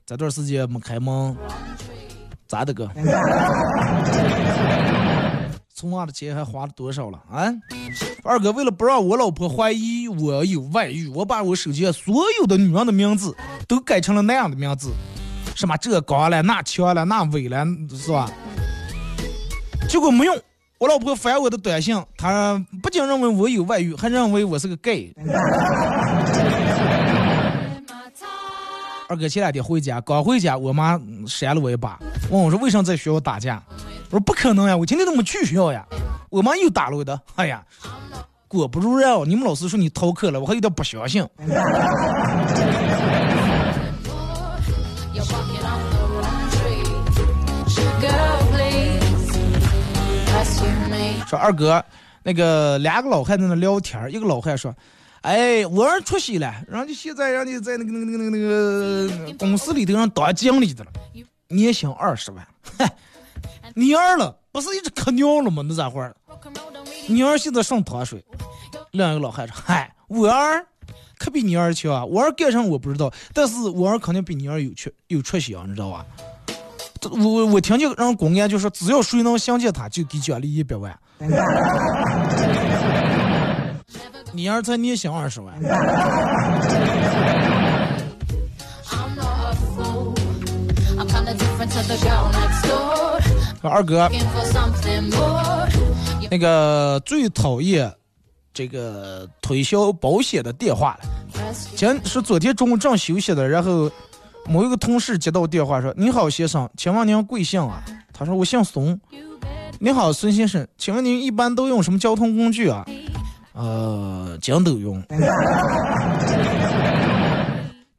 [0.06, 1.36] 这段时间没开门，
[2.48, 2.90] 咋的哥？
[5.80, 7.50] 从娃的钱还花了多少了啊？
[8.22, 13.34] 二哥为了不让我老婆怀疑我有外遇，我把我手机上所有的女人的名字
[13.66, 14.92] 都改成了那样的名字，
[15.56, 17.66] 什么这高了、那强了、那伟了，
[17.96, 18.30] 是吧？
[19.88, 20.38] 结果没用，
[20.80, 25.16] 我老婆翻我的短信，她不仅认为我有外遇，还认为我是个 gay。
[29.08, 31.98] 二哥前两天回家，刚回家，我妈扇了我一把，
[32.30, 33.64] 问我说为什么在学校打架？
[34.12, 35.86] 我说不可能呀，我今天都没去学校呀。
[36.32, 37.64] 我妈又打了我的，哎呀，
[38.48, 41.24] 果不如人，你们老师说你逃课了，我还有点不相信。
[51.28, 51.86] 说二哥，
[52.24, 54.76] 那个两个老汉在那聊天，一个老汉说。
[55.22, 60.92] 哎，我儿出息了，人家现在人家在那个那个那个那个公司里头上当经理的了，
[61.50, 62.48] 年薪二十万。
[63.80, 65.64] 你儿了，不是一直可尿了吗？
[65.66, 66.14] 那咋回事？
[67.08, 68.22] 你儿现在上糖水。
[68.92, 70.66] 另一个老汉说：“嗨，我儿
[71.18, 76.06] 可比你儿强啊，我儿干啥我不知道，但是我儿肯定比你儿有出有出息啊，你知道吧？
[77.12, 81.00] 我我听见让公安就说，只要谁能相见他，就给奖励一百万。”
[84.34, 85.56] 你儿才年薪二十万。
[93.62, 94.10] 说二哥，
[96.32, 97.94] 那个最讨厌
[98.54, 101.10] 这个推销保险的电话了。
[101.76, 103.92] 今是昨天中午正休息的，然后
[104.48, 109.00] 某一个同事接到电话说：“你好，先生，请问您贵姓啊？”他说：“我姓孙。”
[109.80, 112.86] 你好，孙先生，请问您一般都用什么交通工具啊？
[113.54, 115.04] 呃，筋斗云，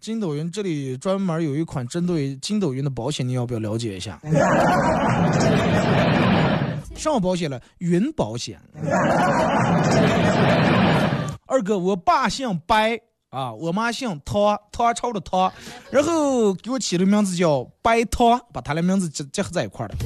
[0.01, 4.19] 筋斗云这里专门有一款针对筋斗云的保险，你要不要了解一下？
[6.97, 8.61] 上保险了，云保险。
[11.47, 12.99] 二哥，我爸姓白
[13.31, 15.53] 啊，我妈姓汤，汤超的汤，
[15.91, 19.97] 然后给我起的名字叫白汤，把他的名字结结合在一块儿的。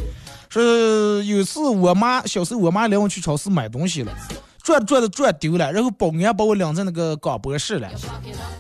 [0.48, 0.62] 说
[1.22, 4.12] 有次我妈小时候，我妈领我去超市买东西了。
[4.64, 7.86] 转转的转丢了，然后保安把我领在那个广播室了。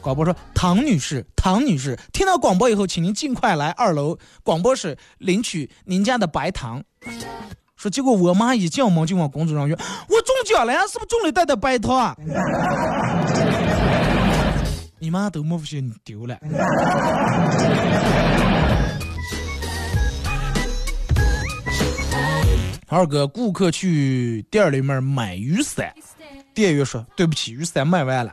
[0.02, 6.84] 广播说：“唐女士，唐女士，听到广播以后，请您尽快来二楼广播室领取您家的白糖。”
[7.74, 12.14] 说结果我妈一进门就往工作人员：“我中奖了呀，是不是中了一袋的白糖啊？”
[15.00, 16.36] 你妈都没发现你丢了。
[22.94, 25.92] 二哥，顾客去店里面买雨伞，
[26.54, 28.32] 店员说：“对不起，雨伞卖完了。”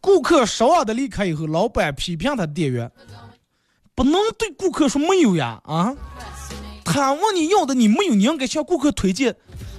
[0.00, 2.88] 顾客失望的离开以后，老板批评他店员
[3.96, 5.92] ：“不能对顾客说没有呀，啊！
[6.84, 9.34] 他问你要的你没有，你应该向顾客推荐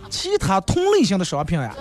[0.09, 1.73] 其他同类型的商品呀。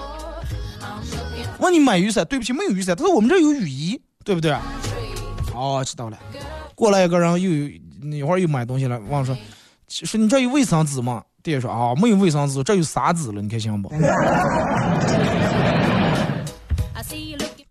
[1.58, 4.56] 问你买雨伞，对不起，没有雨伞，他说我们这有雨衣，对不对？
[5.52, 6.16] 哦，知道了。
[6.76, 9.36] 过来一个人又一会儿又买东西了，忘了说，
[9.88, 11.24] 说你这有卫生纸吗？
[11.42, 13.88] 店说啊，没有卫生纸，这有啥纸了，你看行不？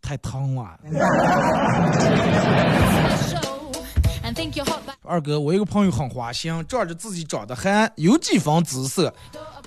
[0.01, 0.79] 太疼了。
[5.03, 9.13] 二哥，我一个朋友很花心，仗着自己长得憨有几分姿色，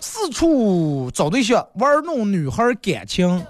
[0.00, 3.44] 四处找对象玩弄女孩感情，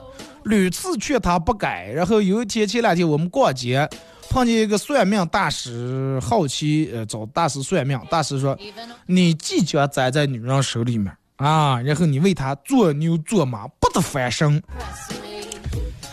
[0.45, 1.87] 屡次劝他不改。
[1.95, 3.89] 然后有一天，前两天我们逛街。
[4.31, 8.01] 碰见一个算命大师，好奇，呃，找大师算命。
[8.09, 8.57] 大师说
[9.05, 14.63] ：“你即将栽在女人手里面啊，然后你为她做牛做马，不得翻身。”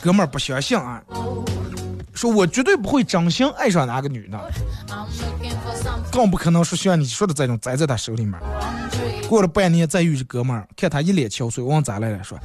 [0.01, 0.99] 哥们儿不相信啊，
[2.11, 4.51] 说我绝对不会真心爱上哪个女的，
[6.11, 8.33] 更不可能说像你说的这种栽在她手里面。
[9.29, 12.23] 过了半年再遇这哥们儿，看他一脸憔悴，问咋来了？
[12.23, 12.39] 说：“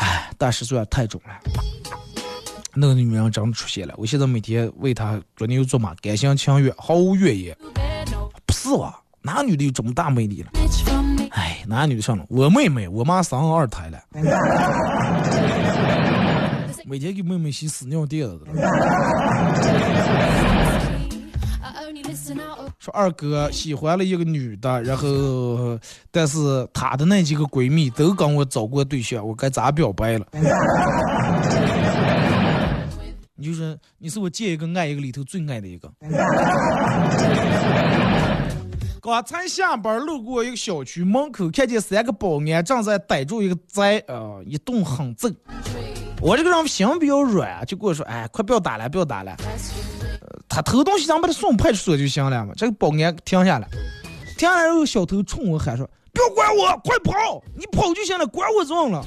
[0.00, 1.34] 哎，大师算太重了。”
[2.74, 7.56] 那个女人真的出现了，我现在每天为她做牛做马，甘心情愿，毫无怨言。
[8.46, 10.50] 不是哇，哪女的有这么大魅力了？
[11.32, 12.24] 哎，哪女的上了？
[12.28, 13.98] 我妹妹，我妈生二胎了，
[16.84, 18.40] 每天给妹妹洗屎尿垫子。
[22.78, 25.78] 说二哥喜欢了一个女的，然后
[26.10, 30.26] 但是她的那几个闺蜜都跟我找过对象，我该咋表白了？
[33.40, 35.90] 你就说你是我见一个爱一个里头最爱的一个。
[39.00, 45.30] 刚才下班路过一个小区门口，看见三个保安正在逮住一个贼，啊，一顿狠揍。
[46.20, 49.34] 我这个人心比较软，就跟我说：“哎，快不要打了，不要打了。”
[50.46, 52.52] 他偷东西，咱把他送派出所就行了嘛。
[52.54, 53.66] 这个保安停下来，
[54.36, 57.42] 停下来后，小偷冲我喊说：“不要管我，快跑！
[57.56, 59.02] 你跑就行了，管我怎么了？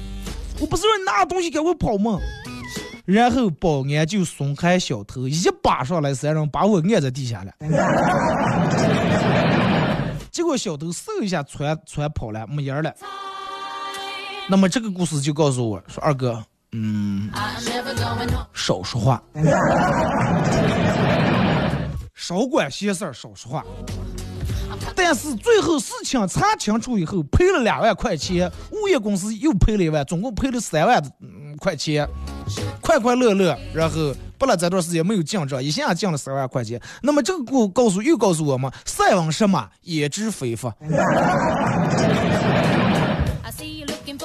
[0.60, 2.18] 我不是让你拿东西给我跑吗？”
[3.04, 7.52] 然后保安就松开小偷，一把上来三人把我按在地下了。
[10.30, 12.94] 结果小偷嗖一下窜窜跑了，没影了。
[14.48, 16.42] 那么这个故事就告诉我说：“二哥，
[16.72, 17.30] 嗯，
[18.52, 19.22] 少说话，
[22.14, 23.64] 少管闲事儿，少说话。”
[24.94, 31.02] 但是最后事情查清楚以后，赔了两万块钱，物业公司又赔了一万，总共赔了三万
[31.58, 32.08] 块钱，
[32.80, 33.56] 快快乐乐。
[33.72, 36.80] 然后不了这段时间没有进账，一下降了三万块钱。
[37.02, 40.72] 那么这个故告诉又告诉我们，塞翁失马焉知非福。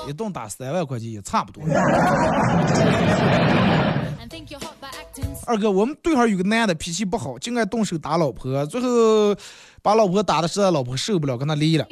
[0.07, 1.63] 一顿打三万块钱也差不多。
[5.45, 9.35] 二哥，我们队上有个男的脾气不好，就爱动手打老婆，最后
[9.81, 11.85] 把老婆打的实在老婆受不了，跟他离了。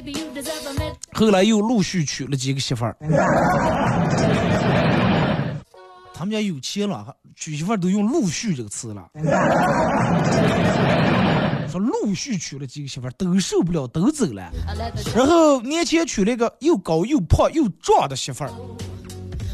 [1.14, 2.96] 后来又陆续娶了几个媳妇儿。
[6.14, 9.08] 他们家有钱了，娶媳妇儿都用“陆续”这个词了。
[11.70, 14.52] 说陆续娶了几个媳妇儿都受不了，都走了。
[15.16, 18.52] 然后年前娶了一个又高又胖又壮的媳妇儿，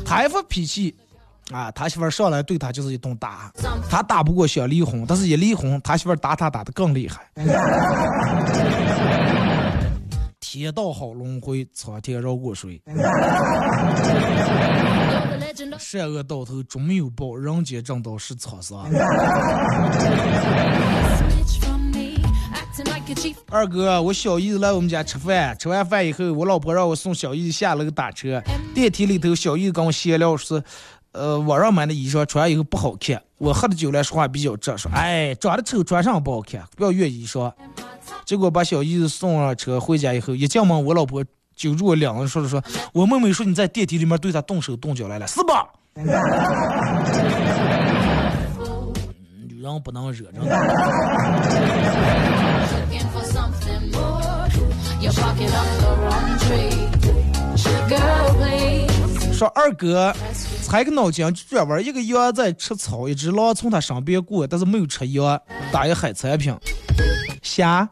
[0.06, 0.96] 还发脾气。
[1.52, 3.52] 啊，他媳妇儿上来对他就是一顿打，
[3.89, 7.22] 他打不过想离婚，但是一离婚，他媳妇儿打他打的更厉害。
[10.39, 12.82] 天道好轮回，苍天饶过谁？
[15.80, 18.86] 善恶到头终有报，人间正道是沧桑。
[23.50, 28.41] 二哥，我小姨子来我们家吃饭，吃完饭以后，我老婆让我送小姨子下楼打车，
[28.74, 30.64] 电梯里头，小姨子跟我闲聊说。
[31.14, 33.22] 呃，网上买的衣裳穿以后不好看。
[33.38, 37.51] 我喝的酒来说话比较直，说：“哎，长得丑穿上不好看，不要越衣裳。”
[38.26, 41.24] 结果把小姨子送上车回家以后，一进门，我老婆
[41.55, 45.68] 揪住我两个人说着说：“我妹妹说你在电梯里面对她动手动脚来了，是吧？”
[49.47, 50.41] 女人不能惹着。
[59.44, 60.14] 说二哥。
[60.62, 65.38] 踩个脑筋转弯，一个羊在吃草，一只狼从他身边过，但是没有吃羊，
[65.70, 66.56] 打一海产品，
[67.41, 67.88] 虾，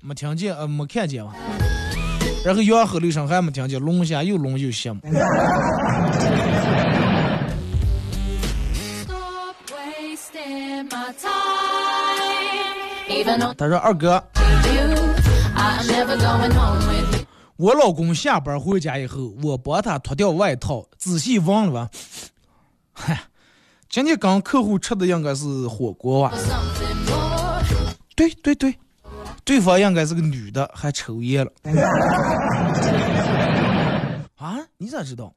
[0.00, 1.34] 没听见，呃，没看见嘛。
[2.42, 4.90] 然后羊吼了一声，还没听见，龙虾又龙又虾。
[13.58, 14.22] 他说二哥。
[17.56, 21.88] 我老公下班回家以后，我帮他脱掉外套，仔细闻了闻，
[22.92, 23.16] 嗨，
[23.88, 26.34] 今天跟客户吃的应该是火锅吧？
[28.16, 28.74] 对对对，
[29.44, 31.52] 对方应该是个女的，还抽烟了。
[34.34, 34.58] 啊？
[34.78, 35.32] 你咋知道？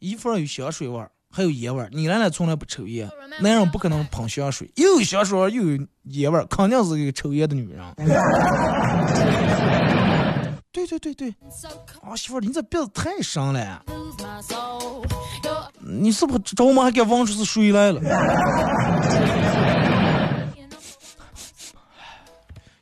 [0.00, 1.88] 衣服上有香水味，还有烟味。
[1.92, 3.08] 你奶奶从来不抽烟，
[3.40, 7.80] 男人不可能喷香水，又有香水又有烟味，肯定是个抽烟的女人。
[10.72, 11.34] 对对对对，
[12.02, 13.84] 啊媳妇儿，你这鼻子太深了，
[15.78, 18.00] 你是不是着忙还给闻出是水来了？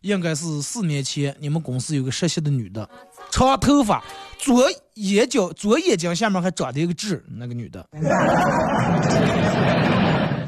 [0.03, 2.89] 应该是四年前，你们公司有个实习的女的，
[3.31, 4.03] 长头发，
[4.39, 7.85] 左眼角左眼睛下面还长着一个痣，那个女的。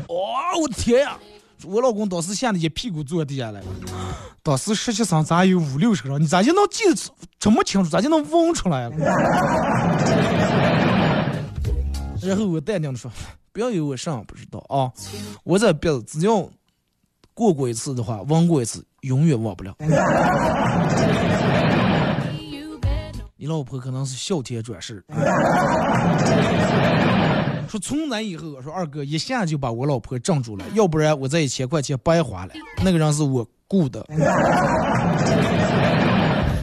[0.08, 1.18] 哇，我的天呀！
[1.64, 3.66] 我老公当时吓得一屁股坐地下来了。
[4.42, 6.20] 当时实习生咋有五六十个人？
[6.20, 6.94] 你咋就能记得
[7.38, 7.90] 这么清楚？
[7.90, 8.96] 咋就能问出来了？
[12.22, 13.10] 然后我淡定的说
[13.52, 14.90] ：“不要以为我啥不知道啊，
[15.44, 16.48] 我这辈子只要
[17.34, 19.74] 过过一次的话，忘过一次，永远忘不了。
[23.36, 25.04] ”你老婆可能是哮天转世。
[27.68, 32.52] 说从那以后，我说二哥一下就把我老婆镇住了，要不然我这一千块钱白花了。
[32.84, 34.04] 那个人是我雇的。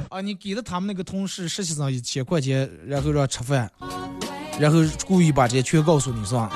[0.10, 3.70] 啊，你给了他们那个同事实习生一千块钱，然后让吃饭，
[4.60, 6.52] 然后故意把这些全告诉你是吧？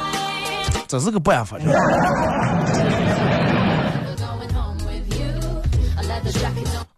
[0.87, 1.59] 这是个办法。
[1.59, 1.73] 是吧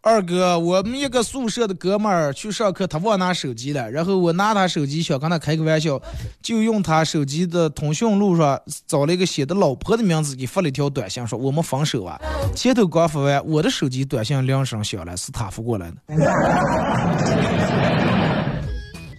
[0.08, 6.00] 二哥，我们一个宿舍的哥们儿去上课，他忘拿手机了，然后我拿他手机想跟他开个玩笑，
[6.44, 12.22] 就用他手机的通讯录上找了一个写的老婆的名字，给发了一条短信，说我们分手啊。
[12.56, 15.98] 前头刚发完，我的手机短信铃声响了，是他发过来的。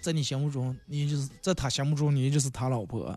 [0.01, 3.13] 在你心目中，你就是在他心目中，你就是他老婆。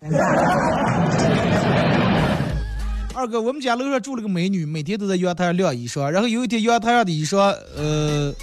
[3.19, 6.07] 二哥，我们家楼上住了个美女，每天都在阳台上晾衣裳。
[6.07, 8.33] 然后有一天阳台上的衣裳，呃，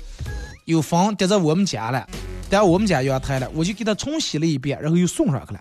[0.67, 2.07] 有风跌在我们家了，
[2.51, 5.61] 跌我们家阳台了，我就给她重洗了一遍，然后又送上去了。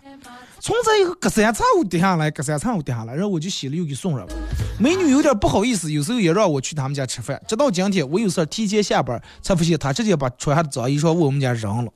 [0.59, 4.34] 从这以后隔三差五跌下来，隔三差五跌下来，然后我就洗了又给送上了。
[4.78, 7.41] 美女有点不好意思，有时候也让我去他们家吃饭。
[7.47, 11.91] 直到今天，我有事提前下班，才发现她直接把穿下的脏衣裳往我们家扔了。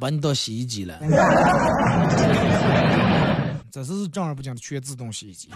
[0.00, 0.98] 把你当洗衣机了，
[3.70, 5.50] 这是正儿八经的全自动洗衣机。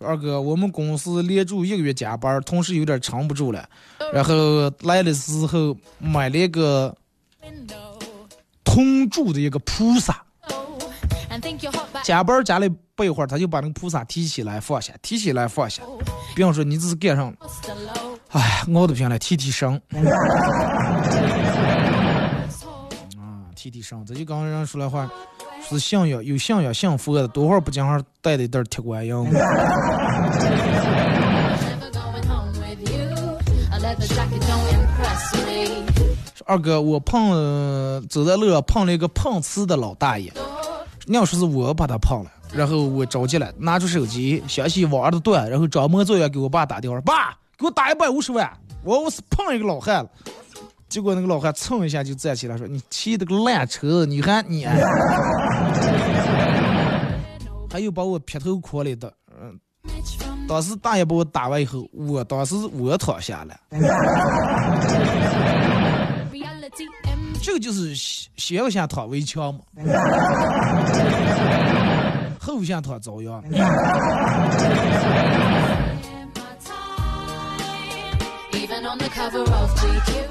[0.00, 3.68] 二哥，我们公司连住一个月加班，同事有点撑不住了，
[4.12, 6.96] 然后来的时候买了一个
[8.64, 10.24] 同住的一个菩萨，
[12.02, 15.82] 加班加了不一会儿，他就把那个菩萨提起来放下，提起来放下。
[16.34, 17.34] 比方说你这是干上，
[18.30, 19.80] 哎，熬的不行了，提提神。
[23.66, 25.10] 提提神，这就刚刚人说来话，
[25.68, 29.12] 是信仰有信仰信佛的，多会儿不讲话带的一袋铁观音。
[36.44, 40.32] 二哥，我碰走在路上碰了一个碰瓷的老大爷，
[41.04, 48.48] 你要说是我把他碰了，然后我着急了，拿出手机想起网上的段，然后装模作样给我爸打电话，爸，给我打一百五十万，
[48.84, 50.10] 我我是碰一个老汉了。
[50.88, 54.66] 结果那个老汉蹭一下就站起来说：“你骑的个烂车，你看你。”
[57.68, 59.58] 还又把我劈头磕了的，嗯，
[60.48, 63.54] 当时大爷把我打完以后，我当时我躺下了。
[67.42, 69.60] 这个就是先先躺围墙嘛，
[72.40, 73.42] 后先躺遭殃。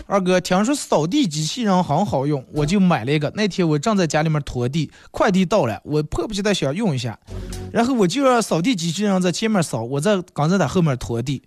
[0.07, 3.29] 二哥，听说扫地机器人很好用，我就买了一个。
[3.35, 7.19] 那天我正在家里面拖地，快递到了，我迫不及待想用一下，
[7.73, 11.43] 然后我就让扫地机器人在前面扫，我在刚才在后面拖地。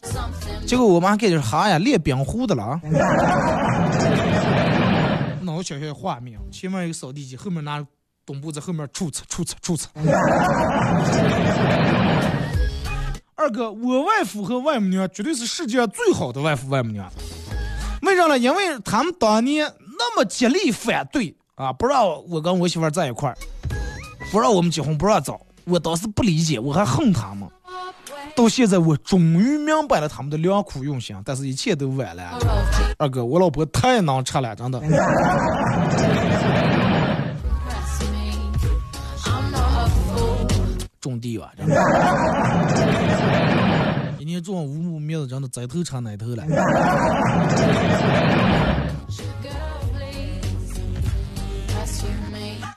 [0.67, 2.81] 结果我妈开始哈呀练冰壶的了啊！
[5.43, 7.83] 脑想象画面，前面有个扫地机，后面拿
[8.27, 9.89] 墩布在后面杵擦杵擦杵擦。
[13.39, 17.09] 二哥，我外父和外母娘绝对是世界上最好的外父外母娘。
[18.03, 18.37] 为啥呢？
[18.37, 23.39] 因为他们当年那么极力反对啊，不让我跟我媳妇在一块儿，
[24.33, 25.41] 不让我们结婚，不让早。
[25.67, 27.49] 我当时不理解，我还恨他们。
[28.35, 32.41] 到现在，我终于明白了他们的良苦用心，但是一切都晚了。
[32.99, 34.83] 二哥，我老婆太能吃了，真的。
[41.01, 41.75] 种地吧，真的。
[44.39, 46.45] 一年种五亩苗子，真的这头插那头了。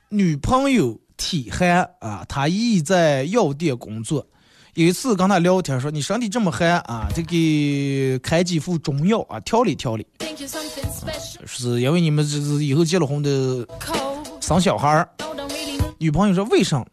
[0.09, 4.25] 女朋友体寒啊，她姨在药店工作。
[4.73, 10.07] 有一次跟她聊天，说你身体这么寒啊，就给开几副中药啊，调理调理。
[11.45, 13.67] 是因为你们这是以后结了婚的
[14.41, 15.07] 生小孩儿。
[15.99, 16.83] 女朋友说为什么？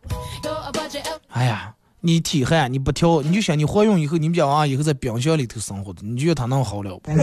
[1.28, 7.10] 哎呀，你体寒你不调，你就想你怀孕以后，你们家娃以后在冰箱里头生活的，你觉得他能好了不？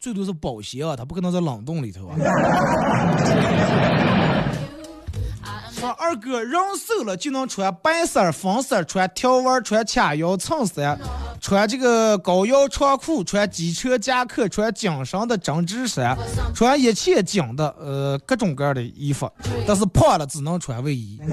[0.00, 2.16] 最多是保鲜啊，他不可能在冷冻里头啊。
[5.72, 10.98] 说二哥人瘦了就能穿白色、粉色，穿条纹、穿卡腰衬衫，
[11.40, 16.16] 穿这个高腰长裤，穿机车夹克，穿紧身的针织衫，
[16.54, 19.30] 穿一切紧的呃各种各样的衣服，
[19.66, 21.18] 但是胖了只能穿卫衣。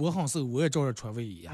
[0.00, 1.52] 我很瘦，我也照样穿卫衣呀。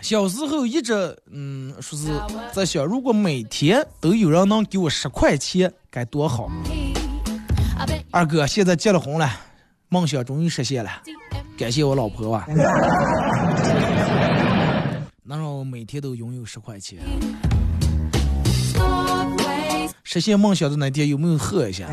[0.00, 2.06] 小时候一直嗯说是
[2.52, 6.48] 在想，如果每天都有人能给我十块钱，该多好。
[8.10, 9.28] 二哥现在结了婚了，
[9.92, 10.90] 梦想终于实现了，
[11.54, 12.46] 感谢我老婆吧，
[15.22, 16.98] 能让我每天都拥有十块钱。
[20.02, 21.86] 实现梦想的那天有没有喝一下？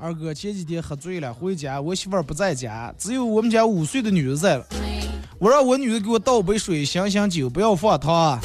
[0.00, 4.66] 二哥前几天喝醉了，回家我媳妇儿不在家，只有我们家五岁的女儿在了。
[5.38, 8.40] 我让我女儿给我倒杯水，醒醒酒，不要放糖啊！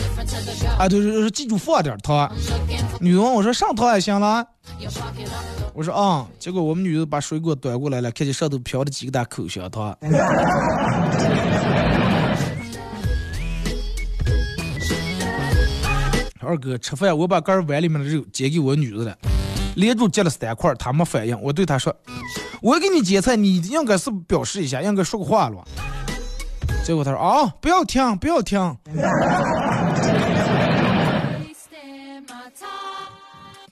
[0.77, 2.31] 啊，对，是记住放点糖。
[2.99, 4.45] 女的问我说上糖也行了，
[5.73, 9.95] 我说啊，结果我们女的把水果端过来了，看见上头飘着几个大口香糖。
[16.39, 19.17] 二哥吃饭，我把盖碗里面的肉夹给我女的了，
[19.75, 21.39] 连住夹了三块，她没反应。
[21.41, 21.91] 我对她说
[22.61, 25.63] ：“我给你夹菜，你应该是表示一下，应该说个话了。”
[26.85, 28.77] 结果她说：“啊，不要听，不要停。”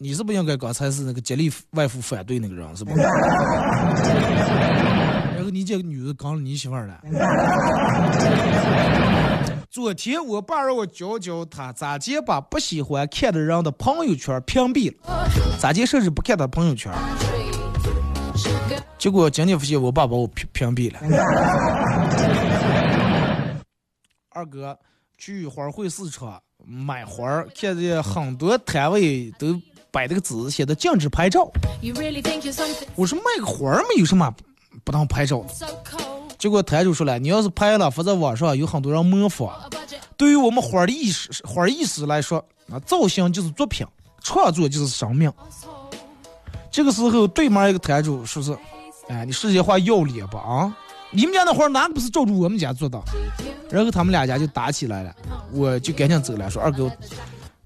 [0.04, 2.92] 你是不是应该刚才是那个极力外父反对那个人是吧？
[5.34, 7.00] 然后你这个女的刚了你媳妇儿了。
[9.72, 14.98] 昨天我爸让我教教他咋接把不喜欢看的人的朋友圈屏蔽了，
[15.58, 16.92] 咋接设置不看他朋友圈。
[18.98, 21.00] 结果今天发现我爸把我屏屏蔽了。
[24.32, 24.78] 二哥
[25.18, 29.58] 去花卉市场买花儿，看见很多摊位都
[29.94, 31.48] 摆这个纸，写的禁止拍照。
[32.96, 34.34] 我说卖个花儿没有什么
[34.84, 35.68] 不能拍照的。
[36.40, 39.54] 结果摊主说了，你要是拍了发在网上，有很多人模仿。
[40.18, 43.86] 对于我们花儿的意识、花儿意识来说，啊，造型就是作品，
[44.24, 45.32] 创作就是生命。
[46.72, 48.58] 这个时候，对面一个摊主说是，
[49.10, 50.76] 哎，你说这话要脸吧啊？
[51.12, 53.00] 你们家那花哪个不是照着我们家做的？
[53.70, 55.16] 然后他们两家就打起来了，
[55.52, 56.92] 我就赶紧走了，说二哥，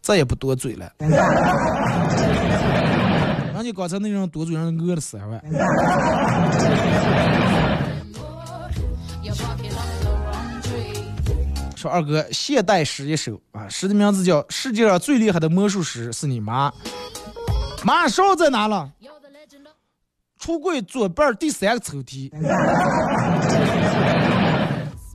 [0.08, 0.90] 再也不多嘴了。
[1.00, 1.12] 人
[3.62, 5.44] 家刚才那人多嘴，让人饿了三万。
[11.76, 16.70] 说二哥，现代诗一首啊，诗的名字叫《世界上最厉害的魔术师是你妈》。
[17.84, 18.90] 妈，勺在哪了？
[20.40, 22.32] 橱柜左边第三个抽屉。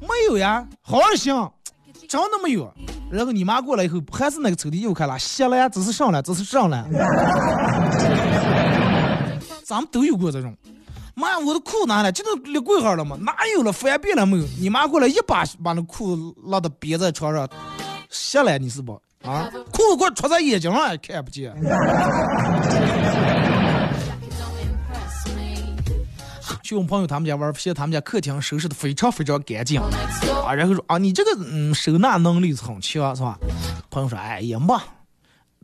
[0.03, 1.51] 没有呀，好好想，
[2.07, 2.71] 真的没有。
[3.13, 6.83] 然后你妈过来以后，还是那个抽屉又开了，下了呀，只是上了，只是上了。
[9.63, 10.57] 咱们都有过这种。
[11.15, 12.11] 妈，我的裤拿了？
[12.11, 13.19] 这都立柜上了吗？
[13.21, 13.71] 哪有了？
[13.71, 14.45] 翻遍了没有？
[14.59, 17.47] 你妈过来一把把那裤拉到别在床上，
[18.09, 18.99] 下来你是不？
[19.23, 21.53] 啊，裤子给我戳在眼睛上也看不见。
[26.73, 30.55] 去我朋友他们家玩，发现他们家客厅收拾的非常非常干净啊。
[30.55, 33.39] 然后说啊，你这个嗯收纳能力是很强，是吧？
[33.91, 34.83] 朋友说，哎呀妈，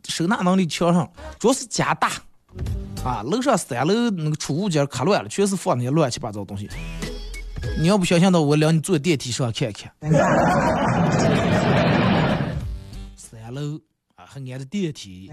[0.07, 2.11] 收纳能力强上，主要是家大。
[3.03, 6.69] 啊，楼上三楼那个储物间可乱了，全是放那些乱七八糟东西。
[7.79, 9.91] 你要不相信的，我领你坐电梯上看看。
[13.15, 13.79] 三楼
[14.15, 15.31] 啊，还挨着电梯。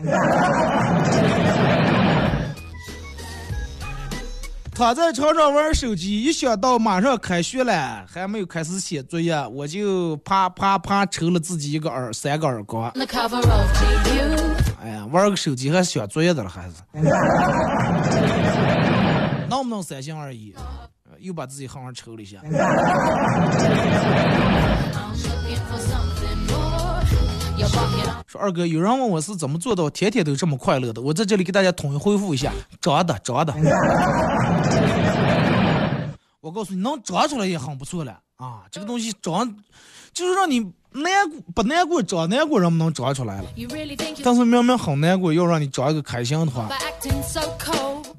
[4.76, 12.90] 躺在床上玩手机，一想到马上开学了，还没有开始写作业，我就啪啪啪抽了自己一个耳三个耳光。
[12.90, 13.06] 哎
[14.92, 16.74] 呀，玩个手机还写作业的了，还是？
[19.48, 20.54] 能不能三心二意？
[21.20, 22.36] 又把自己狠狠抽了一下。
[28.26, 33.54] 说二哥，有人问我是怎么做到天天都这么快乐的，我在这里给大家统一回复一下：长的，长的。
[36.40, 38.62] 我告诉你，能长出来也很不错了啊！
[38.70, 39.56] 这个东西长，
[40.12, 40.60] 就是让你
[40.92, 43.48] 难过不难过，长难过人不能长出来了。
[44.22, 46.68] 但是明明很难过，要让你长一个开心的话，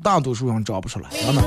[0.03, 1.41] 大多数人长不出来，真的。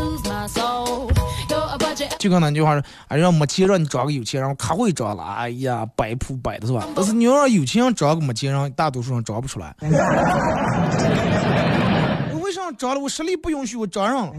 [2.18, 6.86] 就跟那句话说，哎，让没钱让你找个有钱人，我可会找了，哎呀，摆谱摆的是吧？
[6.94, 9.74] 但是你要让有钱人找个没钱人，大多数人找不出来。
[12.32, 13.00] 我为啥找了？
[13.00, 14.32] 我实力不允许我长上。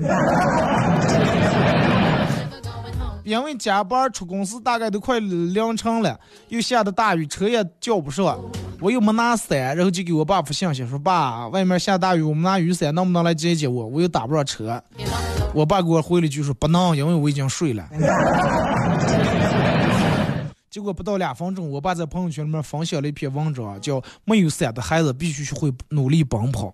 [3.23, 6.19] 因为加班出公司大概都快凌晨了，
[6.49, 8.38] 又下的大雨，车也叫不上，
[8.82, 13.86] 我又没拿伞，然后就给我爸发信息说：“爸，外面下大雨，我们拿雨伞能不能来接接我？
[13.86, 14.82] 我又打不上车。”
[15.53, 17.88] 我爸给我回了一句说：“不能，因为我已经睡了。”
[20.71, 26.73] 结果不到两分钟，我爸在朋友圈里面分享了一篇文章，叫《没有伞的孩子必须学会努力奔跑》。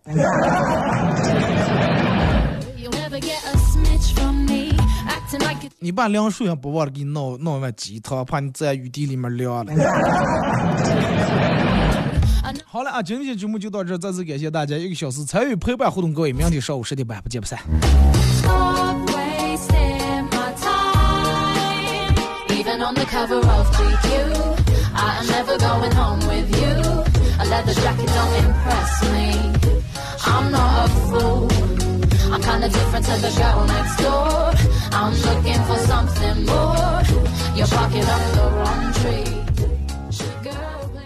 [5.80, 9.74] 你把凉水也不忘了给你弄弄碗鸡汤，怕你在雨地里面凉了。
[12.66, 17.60] 好了啊，今天节目就到这，再次感谢大家一个小时参与陪伴互动，各位，明天上午十点半不见不散。
[32.30, 34.54] I'm kinda different to the girl next door.
[34.92, 37.02] I'm looking for something more.
[37.56, 39.57] You're barking up the wrong tree.